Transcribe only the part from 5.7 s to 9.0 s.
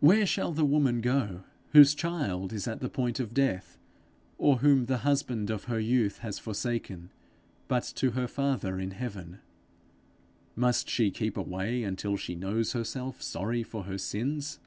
youth has forsaken, but to her Father in